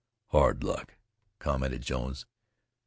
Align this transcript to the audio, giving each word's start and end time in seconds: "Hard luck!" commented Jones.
"Hard 0.29 0.63
luck!" 0.63 0.95
commented 1.37 1.83
Jones. 1.83 2.25